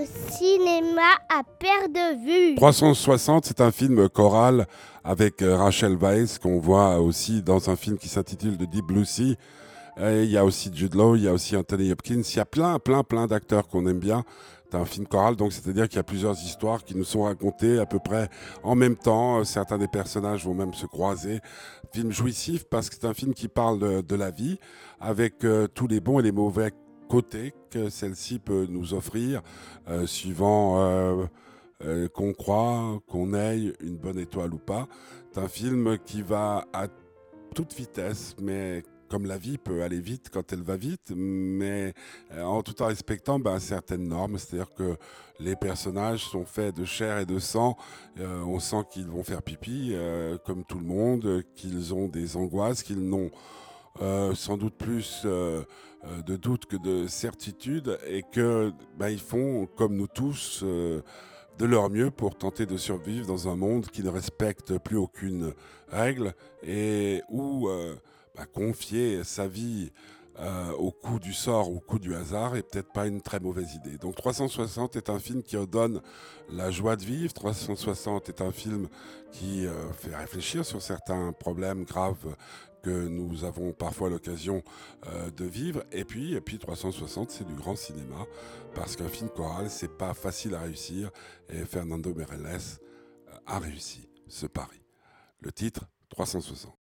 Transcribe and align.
le 0.00 0.06
cinéma 0.30 1.02
à 1.28 1.42
perte 1.58 1.92
de 1.92 2.50
vue. 2.50 2.54
360, 2.56 3.44
c'est 3.44 3.60
un 3.60 3.70
film 3.70 4.08
choral 4.08 4.66
avec 5.04 5.42
euh, 5.42 5.56
Rachel 5.56 5.96
Weisz 5.96 6.38
qu'on 6.38 6.58
voit 6.58 6.98
aussi 7.00 7.42
dans 7.42 7.70
un 7.70 7.76
film 7.76 7.98
qui 7.98 8.08
s'intitule 8.08 8.56
The 8.56 8.68
Deep 8.68 8.86
Blue 8.86 9.04
Sea. 9.04 9.36
il 9.98 10.30
y 10.30 10.36
a 10.36 10.44
aussi 10.44 10.70
Jude 10.72 10.94
Law, 10.94 11.16
il 11.16 11.22
y 11.24 11.28
a 11.28 11.32
aussi 11.32 11.56
Anthony 11.56 11.92
Hopkins, 11.92 12.22
il 12.22 12.36
y 12.36 12.40
a 12.40 12.44
plein, 12.44 12.78
plein, 12.78 13.02
plein 13.02 13.26
d'acteurs 13.26 13.68
qu'on 13.68 13.86
aime 13.86 14.00
bien. 14.00 14.24
C'est 14.70 14.78
un 14.78 14.84
film 14.84 15.06
choral, 15.06 15.36
donc 15.36 15.52
c'est-à-dire 15.52 15.88
qu'il 15.88 15.96
y 15.96 16.00
a 16.00 16.04
plusieurs 16.04 16.34
histoires 16.34 16.82
qui 16.82 16.96
nous 16.96 17.04
sont 17.04 17.22
racontées 17.22 17.78
à 17.78 17.86
peu 17.86 18.00
près 18.00 18.28
en 18.64 18.74
même 18.74 18.96
temps. 18.96 19.44
Certains 19.44 19.78
des 19.78 19.86
personnages 19.86 20.44
vont 20.44 20.54
même 20.54 20.74
se 20.74 20.86
croiser. 20.86 21.40
Film 21.92 22.10
jouissif 22.10 22.64
parce 22.64 22.90
que 22.90 22.96
c'est 23.00 23.06
un 23.06 23.14
film 23.14 23.34
qui 23.34 23.46
parle 23.46 24.02
de, 24.02 24.16
la 24.16 24.32
vie 24.32 24.58
avec 24.98 25.44
euh, 25.44 25.68
tous 25.68 25.86
les 25.86 26.00
bons 26.00 26.18
et 26.18 26.22
les 26.22 26.32
mauvais 26.32 26.72
côté 27.08 27.54
que 27.70 27.90
celle-ci 27.90 28.38
peut 28.38 28.66
nous 28.68 28.94
offrir, 28.94 29.42
euh, 29.88 30.06
suivant 30.06 30.80
euh, 30.80 31.26
euh, 31.84 32.08
qu'on 32.08 32.32
croit, 32.32 33.00
qu'on 33.08 33.34
ait 33.34 33.72
une 33.80 33.96
bonne 33.96 34.18
étoile 34.18 34.54
ou 34.54 34.58
pas. 34.58 34.88
C'est 35.32 35.40
un 35.40 35.48
film 35.48 35.98
qui 36.04 36.22
va 36.22 36.66
à 36.72 36.86
toute 37.54 37.74
vitesse, 37.74 38.36
mais 38.40 38.82
comme 39.08 39.26
la 39.26 39.38
vie 39.38 39.58
peut 39.58 39.82
aller 39.82 40.00
vite 40.00 40.30
quand 40.32 40.52
elle 40.52 40.62
va 40.62 40.76
vite, 40.76 41.12
mais 41.14 41.94
en 42.36 42.62
tout 42.62 42.82
en 42.82 42.86
respectant 42.86 43.38
ben, 43.38 43.60
certaines 43.60 44.08
normes. 44.08 44.38
C'est-à-dire 44.38 44.72
que 44.74 44.96
les 45.38 45.54
personnages 45.54 46.24
sont 46.24 46.44
faits 46.44 46.74
de 46.74 46.84
chair 46.84 47.18
et 47.18 47.26
de 47.26 47.38
sang. 47.38 47.76
on 48.18 48.58
sent 48.58 48.82
qu'ils 48.90 49.06
vont 49.06 49.22
faire 49.22 49.42
pipi, 49.42 49.94
comme 50.44 50.64
tout 50.64 50.78
le 50.78 50.86
monde, 50.86 51.42
qu'ils 51.54 51.94
ont 51.94 52.08
des 52.08 52.36
angoisses, 52.36 52.82
qu'ils 52.82 53.06
n'ont 53.08 53.30
euh, 54.02 54.34
sans 54.34 54.56
doute 54.56 54.74
plus 54.74 55.22
euh, 55.24 55.62
euh, 56.04 56.22
de 56.22 56.34
doutes 56.34 56.66
que 56.66 56.76
de 56.76 57.06
certitudes 57.06 57.96
et 58.08 58.24
que 58.32 58.72
bah, 58.98 59.10
ils 59.10 59.20
font 59.20 59.66
comme 59.66 59.94
nous 59.94 60.08
tous 60.08 60.64
de 60.64 61.64
leur 61.64 61.90
mieux 61.90 62.10
pour 62.10 62.36
tenter 62.36 62.66
de 62.66 62.76
survivre 62.76 63.28
dans 63.28 63.48
un 63.48 63.54
monde 63.54 63.86
qui 63.86 64.02
ne 64.02 64.08
respecte 64.08 64.78
plus 64.78 64.96
aucune 64.96 65.54
règle 65.88 66.34
et 66.64 67.22
où 67.30 67.68
bah, 68.34 68.46
confier 68.46 69.22
sa 69.22 69.46
vie 69.46 69.92
au 70.78 70.90
coup 70.90 71.20
du 71.20 71.32
sort 71.32 71.70
au 71.70 71.78
coup 71.78 71.98
du 71.98 72.14
hasard 72.14 72.56
est 72.56 72.62
peut-être 72.62 72.92
pas 72.92 73.06
une 73.06 73.20
très 73.20 73.40
mauvaise 73.40 73.74
idée. 73.74 73.98
Donc 73.98 74.16
360 74.16 74.96
est 74.96 75.08
un 75.08 75.18
film 75.18 75.42
qui 75.42 75.56
donne 75.66 76.00
la 76.50 76.70
joie 76.70 76.96
de 76.96 77.04
vivre. 77.04 77.32
360 77.32 78.28
est 78.28 78.40
un 78.40 78.52
film 78.52 78.88
qui 79.32 79.66
fait 79.98 80.14
réfléchir 80.14 80.64
sur 80.64 80.82
certains 80.82 81.32
problèmes 81.32 81.84
graves 81.84 82.34
que 82.84 83.08
nous 83.08 83.44
avons 83.44 83.72
parfois 83.72 84.10
l'occasion 84.10 84.62
euh, 85.06 85.30
de 85.30 85.44
vivre. 85.44 85.82
Et 85.90 86.04
puis, 86.04 86.34
et 86.34 86.40
puis 86.40 86.58
360, 86.58 87.30
c'est 87.30 87.46
du 87.46 87.54
grand 87.54 87.76
cinéma, 87.76 88.26
parce 88.74 88.94
qu'un 88.94 89.08
film 89.08 89.30
choral, 89.30 89.70
c'est 89.70 89.96
pas 89.96 90.12
facile 90.12 90.54
à 90.54 90.60
réussir. 90.60 91.10
Et 91.48 91.64
Fernando 91.64 92.14
Meirelles 92.14 92.46
euh, 92.46 93.36
a 93.46 93.58
réussi 93.58 94.08
ce 94.28 94.46
pari. 94.46 94.82
Le 95.40 95.50
titre, 95.50 95.86
360. 96.10 96.83